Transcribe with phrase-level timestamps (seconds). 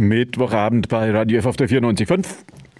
[0.00, 2.24] Mittwochabend bei Radio F auf der 94.5.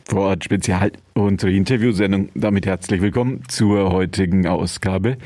[0.08, 2.30] Vor Ort Spezial, unsere Interviewsendung.
[2.34, 5.18] Damit herzlich willkommen zur heutigen Ausgabe.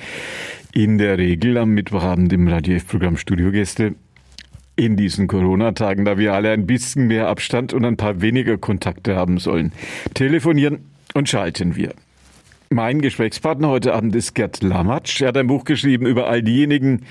[0.73, 3.95] In der Regel am Mittwochabend im Radio F-Programm Studiogäste.
[4.75, 9.15] In diesen Corona-Tagen, da wir alle ein bisschen mehr Abstand und ein paar weniger Kontakte
[9.15, 9.71] haben sollen,
[10.15, 11.95] telefonieren und schalten wir.
[12.71, 15.21] Mein Gesprächspartner heute Abend ist Gerd Lamatsch.
[15.21, 17.03] Er hat ein Buch geschrieben über all diejenigen,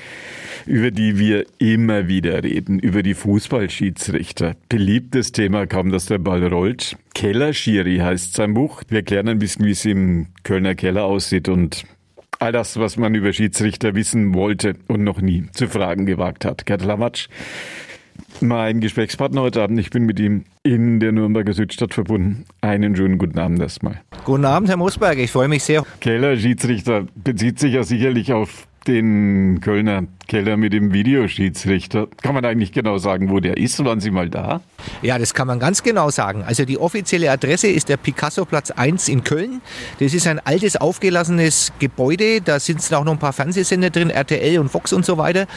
[0.65, 4.55] über die wir immer wieder reden, über die Fußballschiedsrichter.
[4.68, 6.97] Beliebtes Thema, kaum dass der Ball rollt.
[7.14, 8.81] Kellerschiri heißt sein Buch.
[8.89, 11.86] Wir klären ein bisschen, wie es im Kölner Keller aussieht und
[12.39, 16.65] all das, was man über Schiedsrichter wissen wollte und noch nie zu fragen gewagt hat.
[16.65, 17.29] Gerd Lamatsch
[18.41, 19.79] mein Gesprächspartner heute Abend.
[19.79, 22.45] Ich bin mit ihm in der Nürnberger Südstadt verbunden.
[22.61, 24.01] Einen schönen guten Abend erstmal.
[24.25, 25.17] Guten Abend, Herr Mosberg.
[25.17, 25.83] Ich freue mich sehr.
[25.99, 32.08] Keller Schiedsrichter bezieht sich ja sicherlich auf den Kölner Keller mit dem Videoschiedsrichter.
[32.22, 33.83] Kann man eigentlich genau sagen, wo der ist?
[33.83, 34.61] Waren Sie mal da?
[35.02, 36.44] Ja, das kann man ganz genau sagen.
[36.44, 39.61] Also die offizielle Adresse ist der Picasso-Platz 1 in Köln.
[40.00, 42.42] Das ist ein altes, aufgelassenes Gebäude.
[42.42, 45.48] Da sind auch noch ein paar Fernsehsender drin, RTL und Fox und so weiter.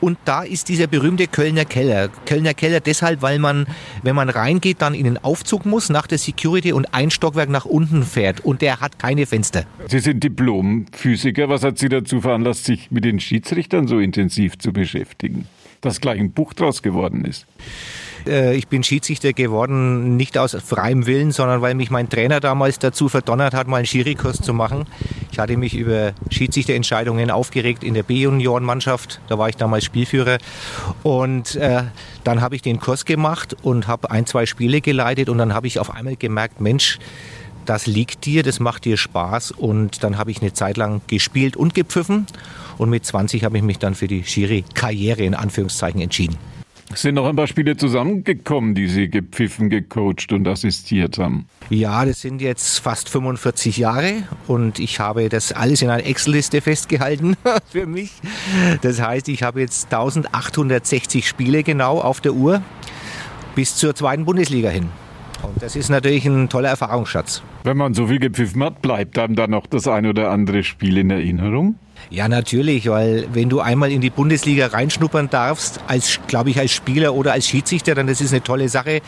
[0.00, 2.08] Und da ist dieser berühmte Kölner Keller.
[2.26, 3.66] Kölner Keller deshalb, weil man,
[4.02, 7.64] wenn man reingeht, dann in den Aufzug muss nach der Security und ein Stockwerk nach
[7.64, 8.40] unten fährt.
[8.40, 9.64] Und der hat keine Fenster.
[9.88, 11.48] Sie sind Diplomphysiker.
[11.48, 15.46] Was hat Sie dazu veranlasst, sich mit den Schiedsrichtern so intensiv zu beschäftigen?
[15.80, 17.46] Dass gleich ein Buch draus geworden ist.
[18.26, 22.78] Äh, ich bin Schiedsrichter geworden, nicht aus freiem Willen, sondern weil mich mein Trainer damals
[22.78, 24.86] dazu verdonnert hat, mal einen Schirikurs zu machen.
[25.32, 29.20] Ich hatte mich über Schiedsrichterentscheidungen aufgeregt in der B-Junioren-Mannschaft.
[29.28, 30.38] Da war ich damals Spielführer.
[31.02, 31.84] Und äh,
[32.24, 35.28] dann habe ich den Kurs gemacht und habe ein, zwei Spiele geleitet.
[35.28, 36.98] Und dann habe ich auf einmal gemerkt, Mensch,
[37.64, 39.52] das liegt dir, das macht dir Spaß.
[39.52, 42.26] Und dann habe ich eine Zeit lang gespielt und gepfiffen.
[42.80, 46.38] Und mit 20 habe ich mich dann für die Schiri-Karriere in Anführungszeichen entschieden.
[46.90, 51.46] Es sind noch ein paar Spiele zusammengekommen, die Sie gepfiffen, gecoacht und assistiert haben.
[51.68, 56.62] Ja, das sind jetzt fast 45 Jahre und ich habe das alles in einer Excel-Liste
[56.62, 57.36] festgehalten
[57.70, 58.12] für mich.
[58.80, 62.62] Das heißt, ich habe jetzt 1860 Spiele genau auf der Uhr
[63.54, 64.88] bis zur zweiten Bundesliga hin.
[65.42, 67.42] Und das ist natürlich ein toller Erfahrungsschatz.
[67.62, 70.96] Wenn man so viel gepfiffen hat, bleibt einem dann noch das ein oder andere Spiel
[70.96, 71.74] in Erinnerung?
[72.08, 76.72] Ja, natürlich, weil wenn du einmal in die Bundesliga reinschnuppern darfst, als, glaube ich, als
[76.72, 79.00] Spieler oder als Schiedsrichter, dann das ist eine tolle Sache.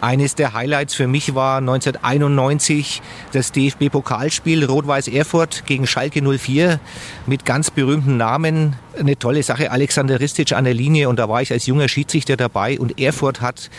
[0.00, 6.80] Eines der Highlights für mich war 1991 das DFB-Pokalspiel Rot-Weiß Erfurt gegen Schalke 04
[7.26, 8.76] mit ganz berühmten Namen.
[8.98, 12.36] Eine tolle Sache, Alexander Ristic an der Linie und da war ich als junger Schiedsrichter
[12.36, 13.70] dabei und Erfurt hat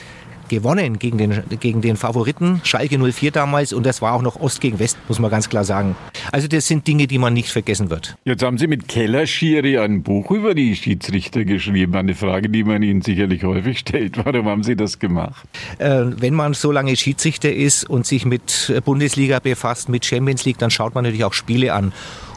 [0.50, 3.72] gewonnen gegen den, gegen den Favoriten, Schalke 04 damals.
[3.72, 5.96] Und das war auch noch Ost gegen West, muss man ganz klar sagen.
[6.32, 8.18] Also das sind Dinge, die man nicht vergessen wird.
[8.26, 11.96] Jetzt haben Sie mit Keller Schiri ein Buch über die Schiedsrichter geschrieben.
[11.96, 14.18] Eine Frage, die man Ihnen sicherlich häufig stellt.
[14.26, 15.48] Warum haben Sie das gemacht?
[15.78, 20.58] Äh, wenn man so lange Schiedsrichter ist und sich mit Bundesliga befasst, mit Champions League,
[20.58, 21.94] dann schaut man natürlich auch Spiele an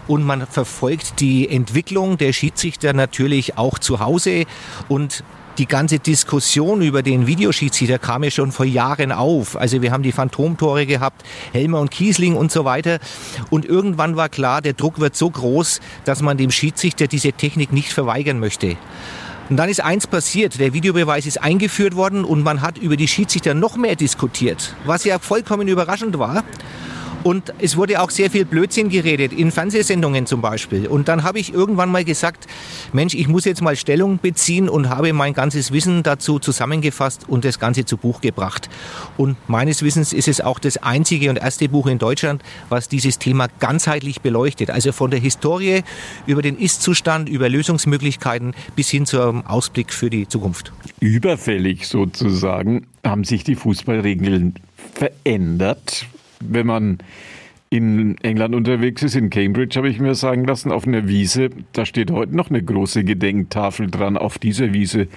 [0.09, 4.45] und man verfolgt die Entwicklung der Schiedsrichter natürlich auch zu Hause
[4.89, 5.25] und
[5.59, 9.57] die ganze Diskussion über den Videoschiedsrichter kam ja schon vor Jahren auf.
[9.57, 12.99] Also wir haben die Phantomtore gehabt, Helmer und Kiesling und so weiter.
[13.51, 17.73] Und irgendwann war klar, der Druck wird so groß, dass man dem Schiedsrichter diese Technik
[17.73, 18.77] nicht verweigern möchte.
[19.51, 23.09] Und dann ist eins passiert, der Videobeweis ist eingeführt worden und man hat über die
[23.09, 26.45] Schiedsrichter noch mehr diskutiert, was ja vollkommen überraschend war.
[27.25, 30.87] Und es wurde auch sehr viel Blödsinn geredet, in Fernsehsendungen zum Beispiel.
[30.87, 32.47] Und dann habe ich irgendwann mal gesagt,
[32.93, 37.45] Mensch, ich muss jetzt mal Stellung beziehen und habe mein ganzes Wissen dazu zusammengefasst und
[37.45, 38.69] das Ganze zu Buch gebracht.
[39.17, 43.19] Und meines Wissens ist es auch das einzige und erste Buch in Deutschland, was dieses
[43.19, 44.71] Thema ganzheitlich beleuchtet.
[44.71, 45.83] Also von der Historie
[46.27, 50.73] über den Ist-Zustand, über Lösungsmöglichkeiten bis hin zum Ausblick für die Zukunft.
[50.99, 54.55] Überfällig sozusagen haben sich die Fußballregeln
[54.95, 56.07] verändert
[56.49, 56.99] wenn man
[57.71, 61.87] in England unterwegs ist, in Cambridge habe ich mir sagen lassen, auf einer Wiese, da
[61.87, 64.19] steht heute noch eine große Gedenktafel dran.
[64.19, 65.09] Auf dieser Wiese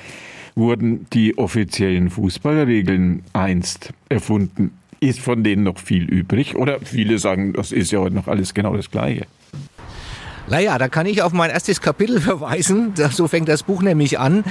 [0.56, 4.72] wurden die offiziellen Fußballregeln einst erfunden.
[5.02, 6.55] Ist von denen noch viel übrig?
[6.55, 9.26] Oder viele sagen, das ist ja heute noch alles genau das Gleiche.
[10.47, 12.94] Naja, da kann ich auf mein erstes Kapitel verweisen.
[13.12, 14.44] So fängt das Buch nämlich an.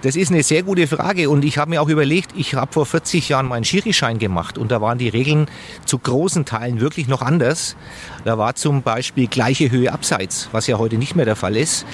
[0.00, 2.86] Das ist eine sehr gute Frage und ich habe mir auch überlegt, ich habe vor
[2.86, 5.46] 40 Jahren meinen Schirischein gemacht und da waren die Regeln
[5.84, 7.76] zu großen Teilen wirklich noch anders.
[8.24, 11.84] Da war zum Beispiel gleiche Höhe abseits, was ja heute nicht mehr der Fall ist.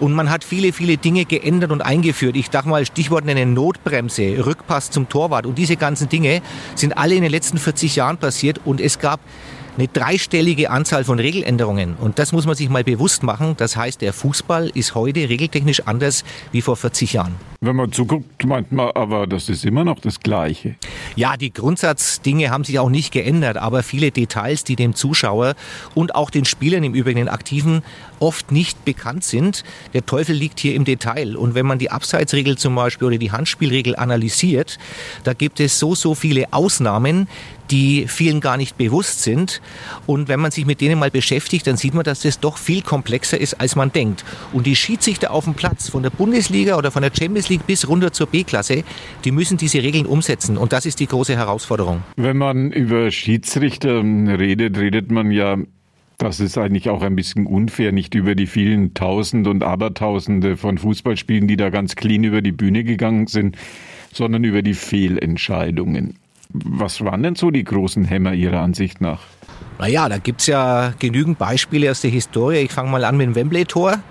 [0.00, 2.36] Und man hat viele, viele Dinge geändert und eingeführt.
[2.36, 6.42] Ich dachte mal, Stichwort eine Notbremse, Rückpass zum Torwart und diese ganzen Dinge
[6.74, 9.20] sind alle in den letzten 40 Jahren passiert und es gab
[9.78, 11.94] eine dreistellige Anzahl von Regeländerungen.
[11.94, 13.54] Und das muss man sich mal bewusst machen.
[13.56, 17.36] Das heißt, der Fußball ist heute regeltechnisch anders wie vor 40 Jahren.
[17.60, 20.76] Wenn man zuguckt, meint man aber, das ist immer noch das Gleiche.
[21.16, 25.56] Ja, die Grundsatzdinge haben sich auch nicht geändert, aber viele Details, die dem Zuschauer
[25.96, 27.82] und auch den Spielern im Übrigen, den Aktiven,
[28.20, 29.64] oft nicht bekannt sind.
[29.92, 31.36] Der Teufel liegt hier im Detail.
[31.36, 34.78] Und wenn man die Abseitsregel zum Beispiel oder die Handspielregel analysiert,
[35.24, 37.26] da gibt es so, so viele Ausnahmen,
[37.70, 39.60] die vielen gar nicht bewusst sind.
[40.06, 42.82] Und wenn man sich mit denen mal beschäftigt, dann sieht man, dass das doch viel
[42.82, 44.24] komplexer ist, als man denkt.
[44.52, 47.88] Und die Schiedsrichter auf dem Platz, von der Bundesliga oder von der Champions League bis
[47.88, 48.84] runter zur B-Klasse,
[49.24, 50.56] die müssen diese Regeln umsetzen.
[50.56, 52.02] Und das ist die große Herausforderung.
[52.16, 55.56] Wenn man über Schiedsrichter redet, redet man ja
[56.18, 60.76] das ist eigentlich auch ein bisschen unfair, nicht über die vielen Tausend und Abertausende von
[60.76, 63.56] Fußballspielen, die da ganz clean über die Bühne gegangen sind,
[64.12, 66.16] sondern über die Fehlentscheidungen.
[66.50, 69.20] Was waren denn so die großen Hämmer Ihrer Ansicht nach?
[69.78, 72.56] Naja, da gibt's ja genügend Beispiele aus der Historie.
[72.56, 73.98] Ich fange mal an mit dem Wembley-Tor.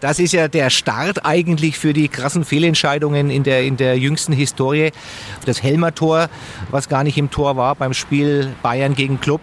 [0.00, 4.32] Das ist ja der Start eigentlich für die krassen Fehlentscheidungen in der, in der jüngsten
[4.32, 4.92] Historie.
[5.44, 6.30] Das Helmer-Tor,
[6.70, 9.42] was gar nicht im Tor war beim Spiel Bayern gegen Club.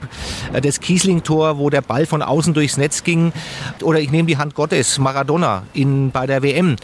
[0.60, 3.34] Das Kiesling-Tor, wo der Ball von außen durchs Netz ging.
[3.84, 6.78] Oder ich nehme die Hand Gottes, Maradona in, bei der WM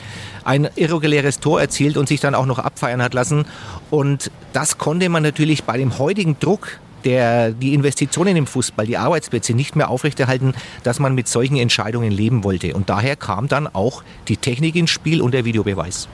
[0.44, 3.46] ein irreguläres Tor erzielt und sich dann auch noch abfeiern hat lassen.
[3.90, 8.98] Und das konnte man natürlich bei dem heutigen Druck der, die Investitionen im Fußball, die
[8.98, 10.54] Arbeitsplätze nicht mehr aufrechterhalten,
[10.84, 12.74] dass man mit solchen Entscheidungen leben wollte.
[12.74, 16.08] Und daher kam dann auch die Technik ins Spiel und der Videobeweis.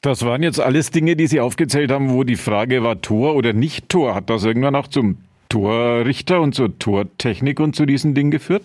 [0.00, 3.52] Das waren jetzt alles Dinge, die Sie aufgezählt haben, wo die Frage war Tor oder
[3.52, 4.14] nicht Tor.
[4.16, 5.18] Hat das irgendwann auch zum
[5.48, 8.62] Torrichter und zur Tortechnik und zu diesen Dingen geführt?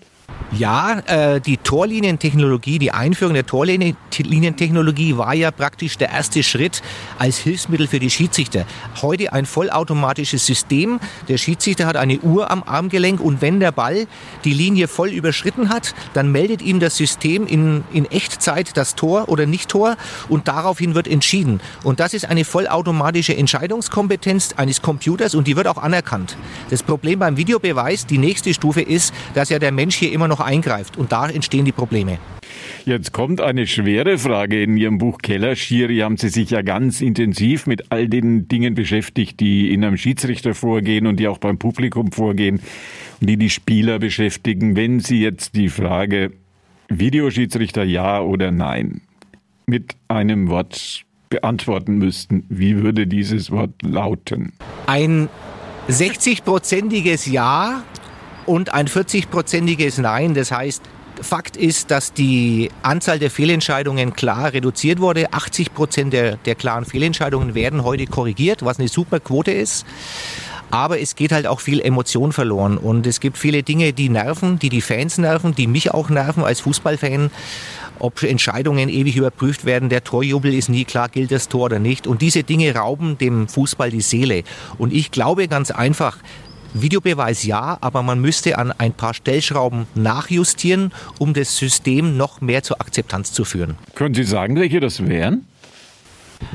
[0.57, 6.81] Ja, äh, die Torlinientechnologie, die Einführung der Torlinientechnologie war ja praktisch der erste Schritt
[7.19, 8.65] als Hilfsmittel für die Schiedsrichter.
[9.01, 10.99] Heute ein vollautomatisches System.
[11.27, 14.07] Der Schiedsrichter hat eine Uhr am Armgelenk und wenn der Ball
[14.45, 19.27] die Linie voll überschritten hat, dann meldet ihm das System in, in Echtzeit das Tor
[19.27, 19.97] oder nicht Tor
[20.29, 21.59] und daraufhin wird entschieden.
[21.83, 26.37] Und das ist eine vollautomatische Entscheidungskompetenz eines Computers und die wird auch anerkannt.
[26.69, 30.39] Das Problem beim Videobeweis, die nächste Stufe ist, dass ja der Mensch hier immer noch
[30.39, 30.97] eingreift.
[30.97, 32.17] Und da entstehen die Probleme.
[32.85, 34.63] Jetzt kommt eine schwere Frage.
[34.63, 39.39] In Ihrem Buch Kellerschiri haben Sie sich ja ganz intensiv mit all den Dingen beschäftigt,
[39.39, 42.61] die in einem Schiedsrichter vorgehen und die auch beim Publikum vorgehen
[43.21, 44.75] und die die Spieler beschäftigen.
[44.75, 46.31] Wenn Sie jetzt die Frage
[46.89, 49.01] Videoschiedsrichter ja oder nein
[49.65, 54.53] mit einem Wort beantworten müssten, wie würde dieses Wort lauten?
[54.85, 55.27] Ein
[55.89, 57.83] 60-prozentiges Ja
[58.47, 60.33] und ein 40-prozentiges Nein.
[60.33, 60.81] Das heißt,
[61.21, 65.33] Fakt ist, dass die Anzahl der Fehlentscheidungen klar reduziert wurde.
[65.33, 69.85] 80 Prozent der, der klaren Fehlentscheidungen werden heute korrigiert, was eine super Quote ist.
[70.69, 74.59] Aber es geht halt auch viel Emotion verloren und es gibt viele Dinge, die nerven,
[74.59, 77.31] die die Fans nerven, die mich auch nerven als Fußballfan.
[77.99, 82.05] Ob Entscheidungen ewig überprüft werden, der Torjubel ist nie klar, gilt das Tor oder nicht.
[82.05, 84.43] Und diese Dinge rauben dem Fußball die Seele.
[84.77, 86.17] Und ich glaube ganz einfach,
[86.73, 92.63] Videobeweis ja, aber man müsste an ein paar Stellschrauben nachjustieren, um das System noch mehr
[92.63, 93.75] zur Akzeptanz zu führen.
[93.95, 95.45] Können Sie sagen, welche das wären?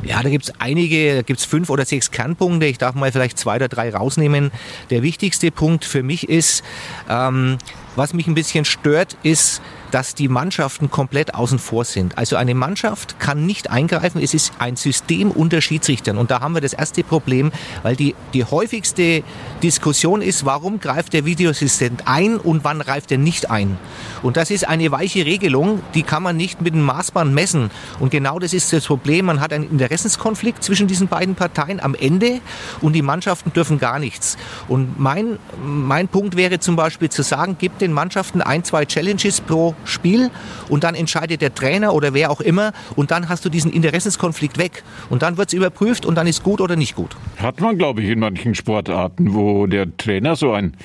[0.05, 2.67] Ja, da gibt es einige, da gibt es fünf oder sechs Kernpunkte.
[2.67, 4.51] Ich darf mal vielleicht zwei oder drei rausnehmen.
[4.91, 6.63] Der wichtigste Punkt für mich ist,
[7.09, 7.59] ähm,
[7.97, 9.61] was mich ein bisschen stört, ist,
[9.93, 12.19] dass die Mannschaften komplett außen vor sind.
[12.19, 14.21] Also eine Mannschaft kann nicht eingreifen.
[14.21, 16.19] Es ist ein System unter Schiedsrichtern.
[16.19, 17.53] Und da haben wir das erste Problem,
[17.83, 19.23] weil die, die häufigste
[19.63, 23.79] Diskussion ist, warum greift der Videoassistent ein und wann greift er nicht ein.
[24.23, 27.71] Und das ist eine weiche Regelung, die kann man nicht mit dem Maßband messen.
[28.01, 29.27] Und genau das ist das Problem.
[29.27, 32.41] Man hat einen Interessenskonflikt zwischen diesen beiden Parteien am Ende
[32.81, 34.39] und die Mannschaften dürfen gar nichts.
[34.69, 39.43] Und mein, mein Punkt wäre zum Beispiel zu sagen, gibt den Mannschaften ein, zwei Challenges
[39.43, 40.31] pro Spiel
[40.69, 44.59] und dann entscheidet der Trainer oder wer auch immer und dann hast du diesen Interessenskonflikt
[44.59, 47.17] weg und dann wird es überprüft und dann ist gut oder nicht gut.
[47.39, 50.77] Hat man, glaube ich, in manchen Sportarten, wo der Trainer so ein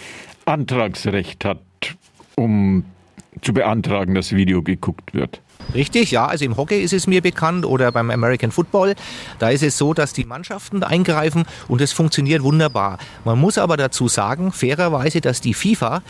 [0.45, 1.59] Antragsrecht hat,
[2.35, 2.85] um
[3.41, 5.41] zu beantragen, dass Video geguckt wird.
[5.73, 6.25] Richtig, ja.
[6.27, 8.95] Also im Hockey ist es mir bekannt oder beim American Football.
[9.39, 12.99] Da ist es so, dass die Mannschaften eingreifen und es funktioniert wunderbar.
[13.25, 16.01] Man muss aber dazu sagen, fairerweise, dass die FIFA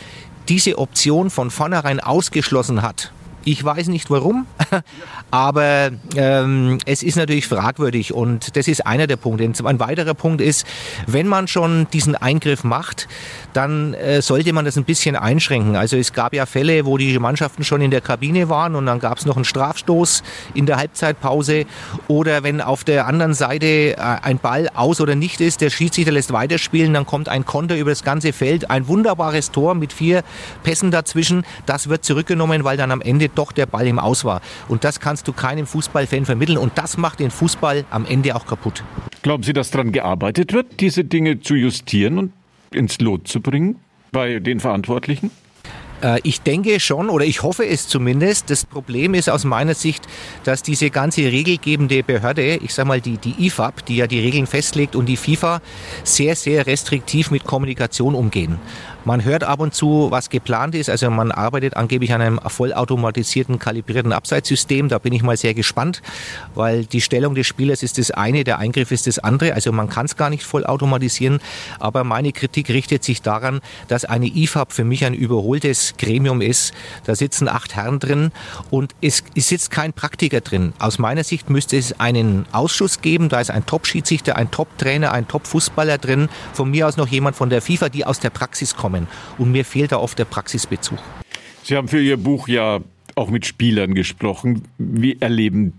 [0.48, 3.12] diese Option von vornherein ausgeschlossen hat.
[3.50, 4.44] Ich weiß nicht warum,
[5.30, 9.50] aber ähm, es ist natürlich fragwürdig und das ist einer der Punkte.
[9.64, 10.66] Ein weiterer Punkt ist,
[11.06, 13.08] wenn man schon diesen Eingriff macht,
[13.54, 15.76] dann äh, sollte man das ein bisschen einschränken.
[15.76, 18.98] Also es gab ja Fälle, wo die Mannschaften schon in der Kabine waren und dann
[18.98, 21.64] gab es noch einen Strafstoß in der Halbzeitpause
[22.06, 26.12] oder wenn auf der anderen Seite äh, ein Ball aus oder nicht ist, der Schiedsrichter
[26.12, 30.22] lässt weiterspielen, dann kommt ein Konter über das ganze Feld, ein wunderbares Tor mit vier
[30.64, 34.40] Pässen dazwischen, das wird zurückgenommen, weil dann am Ende doch der Ball im Aus war.
[34.68, 38.46] Und das kannst du keinem Fußballfan vermitteln und das macht den Fußball am Ende auch
[38.46, 38.82] kaputt.
[39.22, 42.32] Glauben Sie, dass daran gearbeitet wird, diese Dinge zu justieren und
[42.72, 43.76] ins Lot zu bringen
[44.12, 45.30] bei den Verantwortlichen?
[46.02, 48.50] Äh, ich denke schon oder ich hoffe es zumindest.
[48.50, 50.06] Das Problem ist aus meiner Sicht,
[50.44, 54.46] dass diese ganze regelgebende Behörde, ich sage mal die, die IFAB, die ja die Regeln
[54.46, 55.60] festlegt und die FIFA
[56.04, 58.58] sehr, sehr restriktiv mit Kommunikation umgehen.
[59.08, 60.90] Man hört ab und zu, was geplant ist.
[60.90, 64.90] Also man arbeitet angeblich an einem vollautomatisierten, kalibrierten Abseitssystem.
[64.90, 66.02] Da bin ich mal sehr gespannt,
[66.54, 69.54] weil die Stellung des Spielers ist das eine, der Eingriff ist das andere.
[69.54, 71.40] Also man kann es gar nicht vollautomatisieren.
[71.80, 76.74] Aber meine Kritik richtet sich daran, dass eine IFAB für mich ein überholtes Gremium ist.
[77.04, 78.30] Da sitzen acht Herren drin
[78.68, 80.74] und es, es sitzt kein Praktiker drin.
[80.80, 83.30] Aus meiner Sicht müsste es einen Ausschuss geben.
[83.30, 86.28] Da ist ein Top-Schiedsrichter, ein Top-Trainer, ein Top-Fußballer drin.
[86.52, 89.08] Von mir aus noch jemand von der FIFA, die aus der Praxis kommen kommen.
[89.38, 90.98] Und mir fehlt da oft der Praxisbezug.
[91.62, 92.80] Sie haben für Ihr Buch ja
[93.14, 94.62] auch mit Spielern gesprochen.
[94.78, 95.74] Wie erleben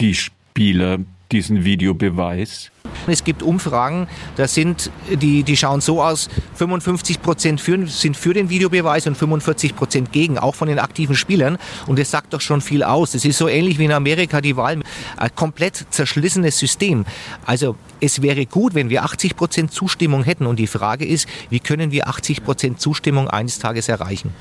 [0.00, 0.98] die Spieler
[1.30, 2.70] diesen Videobeweis?
[3.06, 8.48] Es gibt Umfragen, da sind die, die schauen so aus, 55 Prozent sind für den
[8.48, 11.58] Videobeweis und 45 Prozent gegen, auch von den aktiven Spielern.
[11.86, 13.14] Und das sagt doch schon viel aus.
[13.14, 14.80] Es ist so ähnlich wie in Amerika die Wahl,
[15.16, 17.04] ein komplett zerschlissenes System.
[17.44, 20.46] Also es wäre gut, wenn wir 80 Prozent Zustimmung hätten.
[20.46, 24.32] Und die Frage ist, wie können wir 80 Prozent Zustimmung eines Tages erreichen?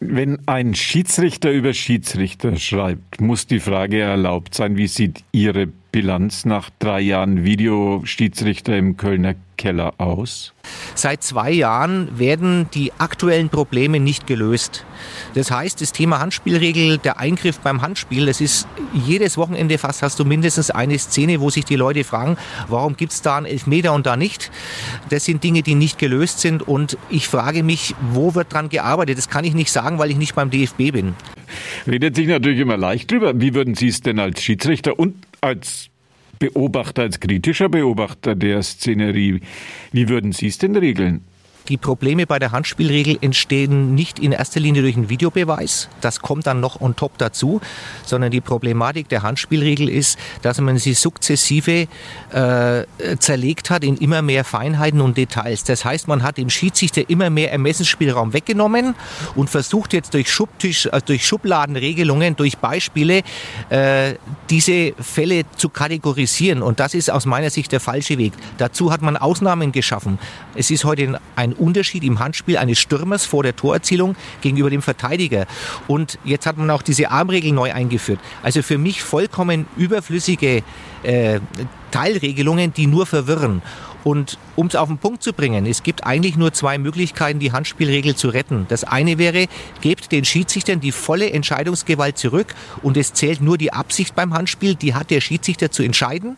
[0.00, 6.44] Wenn ein Schiedsrichter über Schiedsrichter schreibt, muss die Frage erlaubt sein, wie sieht Ihre Bilanz
[6.44, 10.52] nach drei Jahren Videoschiedsrichter im Kölner Keller aus?
[10.94, 14.84] Seit zwei Jahren werden die aktuellen Probleme nicht gelöst.
[15.32, 20.18] Das heißt, das Thema Handspielregel, der Eingriff beim Handspiel, das ist jedes Wochenende fast hast
[20.18, 22.36] du mindestens eine Szene, wo sich die Leute fragen,
[22.68, 24.50] warum gibt es da einen Elfmeter und da nicht?
[25.08, 29.16] Das sind Dinge, die nicht gelöst sind und ich frage mich, wo wird dran gearbeitet?
[29.16, 31.14] Das kann ich nicht sagen, weil ich nicht beim DFB bin.
[31.86, 33.40] Redet sich natürlich immer leicht drüber.
[33.40, 35.90] Wie würden Sie es denn als Schiedsrichter und als
[36.38, 39.40] Beobachter, als kritischer Beobachter der Szenerie,
[39.92, 41.22] wie würden Sie es denn regeln?
[41.68, 45.88] Die Probleme bei der Handspielregel entstehen nicht in erster Linie durch einen Videobeweis.
[46.00, 47.60] Das kommt dann noch on top dazu,
[48.04, 51.88] sondern die Problematik der Handspielregel ist, dass man sie sukzessive
[52.32, 52.84] äh,
[53.18, 55.64] zerlegt hat in immer mehr Feinheiten und Details.
[55.64, 58.94] Das heißt, man hat dem Schiedsrichter immer mehr Ermessensspielraum weggenommen
[59.34, 63.22] und versucht jetzt durch Schubtisch, äh, durch Schubladenregelungen, durch Beispiele
[63.70, 64.14] äh,
[64.50, 66.62] diese Fälle zu kategorisieren.
[66.62, 68.34] Und das ist aus meiner Sicht der falsche Weg.
[68.58, 70.20] Dazu hat man Ausnahmen geschaffen.
[70.54, 75.46] Es ist heute ein Unterschied im Handspiel eines Stürmers vor der Torerzielung gegenüber dem Verteidiger.
[75.88, 78.20] Und jetzt hat man auch diese Armregel neu eingeführt.
[78.42, 80.62] Also für mich vollkommen überflüssige
[81.02, 81.40] äh,
[81.90, 83.62] Teilregelungen, die nur verwirren.
[84.06, 87.50] Und um es auf den Punkt zu bringen, es gibt eigentlich nur zwei Möglichkeiten, die
[87.50, 88.66] Handspielregel zu retten.
[88.68, 89.48] Das eine wäre,
[89.80, 94.76] gebt den Schiedsrichtern die volle Entscheidungsgewalt zurück und es zählt nur die Absicht beim Handspiel,
[94.76, 96.36] die hat der Schiedsrichter zu entscheiden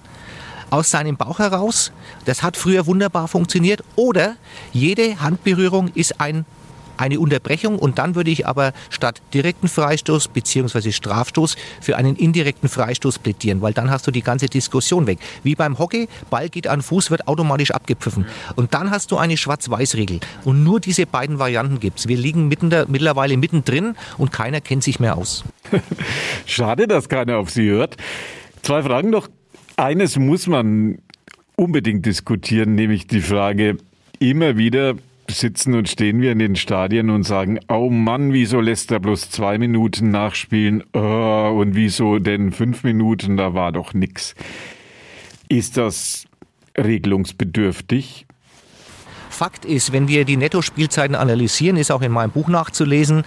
[0.71, 1.93] aus seinem Bauch heraus.
[2.25, 3.83] Das hat früher wunderbar funktioniert.
[3.97, 4.37] Oder
[4.73, 6.45] jede Handberührung ist ein
[6.99, 10.93] eine Unterbrechung und dann würde ich aber statt direkten Freistoß bzw.
[10.93, 15.19] Strafstoß für einen indirekten Freistoß plädieren, weil dann hast du die ganze Diskussion weg.
[15.43, 18.27] Wie beim Hockey, Ball geht an Fuß, wird automatisch abgepfiffen.
[18.57, 20.21] Und dann hast du eine Schwarz-Weiß-Regel.
[20.45, 22.09] Und nur diese beiden Varianten gibt es.
[22.09, 25.45] Wir liegen mitten da, mittlerweile mittendrin und keiner kennt sich mehr aus.
[26.47, 27.97] Schade, dass keiner auf Sie hört.
[28.63, 29.29] Zwei Fragen noch
[29.79, 30.99] eines muss man
[31.57, 33.79] unbedingt diskutieren, nämlich die Frage,
[34.19, 34.95] immer wieder
[35.31, 39.31] sitzen und stehen wir in den Stadien und sagen, oh Mann, wieso lässt er bloß
[39.31, 40.85] zwei Minuten nachspielen?
[40.93, 43.37] Oh, und wieso denn fünf Minuten?
[43.37, 44.35] Da war doch nix.
[45.49, 46.27] Ist das
[46.77, 48.28] regelungsbedürftig?
[49.39, 53.23] Fakt ist, wenn wir die Nettospielzeiten analysieren, ist auch in meinem Buch nachzulesen,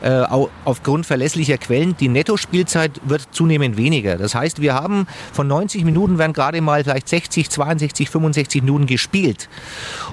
[0.00, 0.22] äh,
[0.64, 4.16] aufgrund verlässlicher Quellen, die Nettospielzeit wird zunehmend weniger.
[4.16, 8.86] Das heißt, wir haben von 90 Minuten werden gerade mal vielleicht 60, 62, 65 Minuten
[8.86, 9.50] gespielt.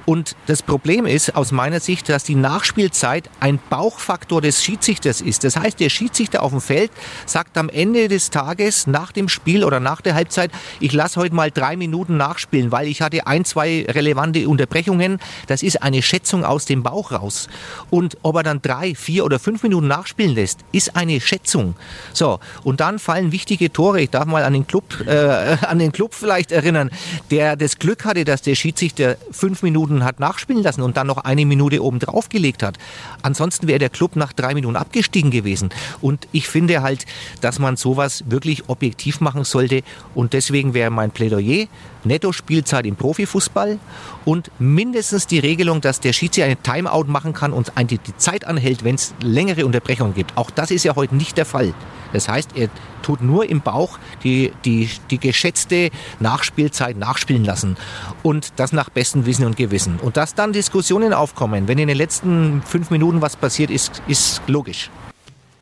[0.06, 5.46] Und das Problem ist aus meiner Sicht, dass die Nachspielzeit ein Bauchfaktor des Schiedsrichters ist.
[5.46, 6.92] Das heißt, der Schiedsrichter auf dem Feld
[7.26, 10.52] sagt am Ende des Tages nach dem Spiel oder nach der Halbzeit,
[10.82, 15.20] ich lasse heute mal drei Minuten nachspielen, weil ich hatte ein, zwei relevante Unterbrechungen.
[15.48, 17.48] Das ist eine Schätzung aus dem Bauch raus.
[17.90, 21.76] Und ob er dann drei, vier oder fünf Minuten nachspielen lässt, ist eine Schätzung.
[22.14, 24.02] So, und dann fallen wichtige Tore.
[24.02, 26.90] Ich darf mal an den Club, äh, an den Club vielleicht erinnern,
[27.32, 31.18] der das Glück hatte, dass der Schiedsrichter fünf Minuten hat nachspielen lassen und dann noch
[31.18, 32.78] eine Minute oben drauf gelegt hat.
[33.22, 35.70] Ansonsten wäre der Club nach drei Minuten abgestiegen gewesen.
[36.02, 37.06] Und ich finde halt,
[37.42, 39.84] dass man sowas wirklich objektiv machen sollte.
[40.16, 41.68] Und deswegen wäre mein Plädoyer
[42.08, 43.80] Netto-Spielzeit im Profifußball
[44.26, 48.46] und mindestens ist die Regelung, dass der Schiedsrichter eine Timeout machen kann und die Zeit
[48.46, 50.38] anhält, wenn es längere Unterbrechungen gibt.
[50.38, 51.74] Auch das ist ja heute nicht der Fall.
[52.14, 52.70] Das heißt, er
[53.02, 55.90] tut nur im Bauch die, die, die geschätzte
[56.22, 57.76] Nachspielzeit nachspielen lassen.
[58.24, 60.00] Und das nach bestem Wissen und Gewissen.
[60.02, 64.42] Und dass dann Diskussionen aufkommen, wenn in den letzten fünf Minuten was passiert, ist, ist
[64.48, 64.90] logisch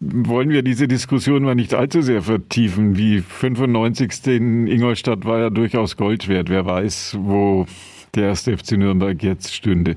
[0.01, 2.95] wollen wir diese Diskussion mal nicht allzu sehr vertiefen.
[2.95, 4.27] Wie 95.
[4.27, 6.49] in Ingolstadt war ja durchaus Gold wert.
[6.49, 7.65] Wer weiß, wo
[8.15, 9.95] der erste FC Nürnberg jetzt stünde.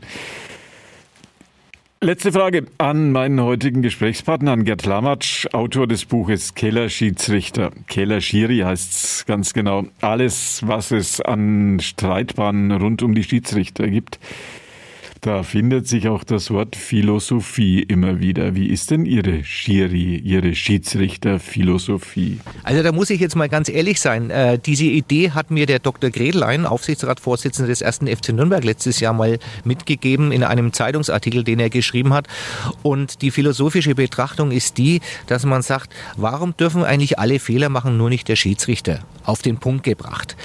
[2.00, 7.72] Letzte Frage an meinen heutigen Gesprächspartner, an Gerd Lamatsch, Autor des Buches Keller Schiedsrichter.
[7.88, 9.84] Keller Schiri heißt es ganz genau.
[10.00, 14.20] Alles, was es an Streitbahnen rund um die Schiedsrichter gibt.
[15.20, 18.54] Da findet sich auch das Wort Philosophie immer wieder.
[18.54, 22.38] Wie ist denn Ihre Schiri, Ihre Schiedsrichterphilosophie?
[22.62, 24.30] Also da muss ich jetzt mal ganz ehrlich sein.
[24.30, 26.10] Äh, diese Idee hat mir der Dr.
[26.10, 31.70] Gredlein, Aufsichtsratsvorsitzender des ersten FC Nürnberg, letztes Jahr mal mitgegeben in einem Zeitungsartikel, den er
[31.70, 32.28] geschrieben hat.
[32.82, 37.96] Und die philosophische Betrachtung ist die, dass man sagt, warum dürfen eigentlich alle Fehler machen,
[37.96, 39.00] nur nicht der Schiedsrichter?
[39.24, 40.36] Auf den Punkt gebracht.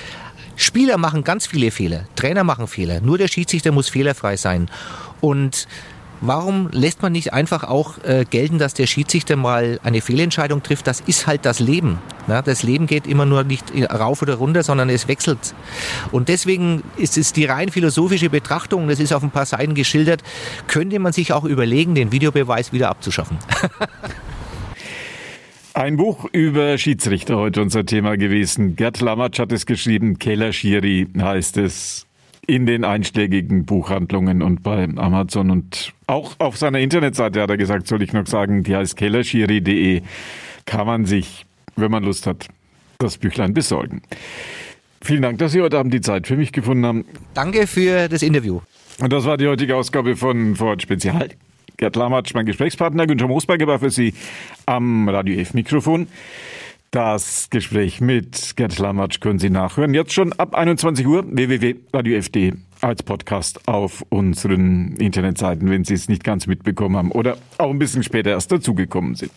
[0.55, 4.69] Spieler machen ganz viele Fehler, Trainer machen Fehler, nur der Schiedsrichter muss fehlerfrei sein.
[5.21, 5.67] Und
[6.21, 10.87] warum lässt man nicht einfach auch äh, gelten, dass der Schiedsrichter mal eine Fehlentscheidung trifft?
[10.87, 11.99] Das ist halt das Leben.
[12.27, 15.53] Ja, das Leben geht immer nur nicht rauf oder runter, sondern es wechselt.
[16.11, 20.23] Und deswegen ist es die rein philosophische Betrachtung, das ist auf ein paar Seiten geschildert,
[20.67, 23.37] könnte man sich auch überlegen, den Videobeweis wieder abzuschaffen.
[25.75, 28.75] Ein Buch über Schiedsrichter heute unser Thema gewesen.
[28.75, 32.05] Gerd Lamatsch hat es geschrieben, Keller Schiri heißt es
[32.45, 37.87] in den einschlägigen Buchhandlungen und bei Amazon und auch auf seiner Internetseite hat er gesagt,
[37.87, 40.03] soll ich noch sagen, die heißt kellerschiri.de,
[40.67, 42.49] kann man sich, wenn man Lust hat,
[42.99, 44.03] das Büchlein besorgen.
[45.01, 47.05] Vielen Dank, dass Sie heute Abend die Zeit für mich gefunden haben.
[47.33, 48.61] Danke für das Interview.
[48.99, 51.29] Und das war die heutige Ausgabe von Vorort Spezial.
[51.77, 53.07] Gerd Lamatsch, mein Gesprächspartner.
[53.07, 54.13] Günther Moosberger war für Sie
[54.65, 56.07] am Radio F-Mikrofon.
[56.91, 59.93] Das Gespräch mit Gerd Lamatsch können Sie nachhören.
[59.95, 66.23] Jetzt schon ab 21 Uhr www.radiof.de als Podcast auf unseren Internetseiten, wenn Sie es nicht
[66.23, 69.31] ganz mitbekommen haben oder auch ein bisschen später erst dazugekommen sind.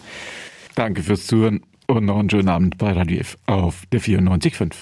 [0.74, 4.76] Danke fürs Zuhören und noch einen schönen Abend bei Radio F auf der 94.5.